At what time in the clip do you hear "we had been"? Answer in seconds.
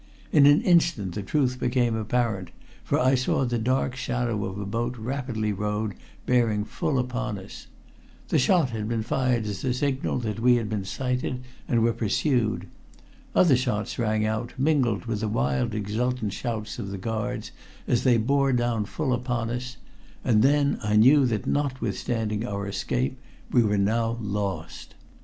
10.39-10.85